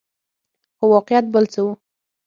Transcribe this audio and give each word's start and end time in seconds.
خو 0.77 0.85
واقعیت 0.93 1.25
بل 1.33 1.45
څه 1.53 1.59
وو. 1.65 1.73